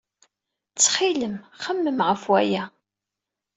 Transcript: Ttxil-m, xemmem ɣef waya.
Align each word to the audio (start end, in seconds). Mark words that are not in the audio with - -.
Ttxil-m, 0.69 1.35
xemmem 1.63 1.99
ɣef 2.09 2.23
waya. 2.29 2.63